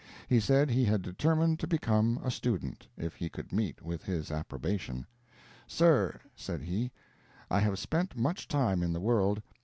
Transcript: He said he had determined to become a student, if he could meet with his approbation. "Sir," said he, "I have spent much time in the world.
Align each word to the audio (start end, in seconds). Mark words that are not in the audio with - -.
He 0.27 0.39
said 0.39 0.71
he 0.71 0.85
had 0.85 1.03
determined 1.03 1.59
to 1.59 1.67
become 1.67 2.19
a 2.23 2.31
student, 2.31 2.87
if 2.97 3.17
he 3.17 3.29
could 3.29 3.51
meet 3.53 3.83
with 3.83 4.03
his 4.05 4.31
approbation. 4.31 5.05
"Sir," 5.67 6.19
said 6.35 6.61
he, 6.63 6.91
"I 7.51 7.59
have 7.59 7.77
spent 7.77 8.17
much 8.17 8.47
time 8.47 8.81
in 8.81 8.93
the 8.93 8.99
world. 8.99 9.43